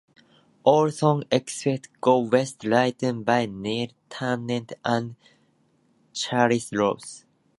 [0.63, 5.15] All songs except "Go West" written by Neil Tennant and
[6.19, 6.97] Chris Lowe.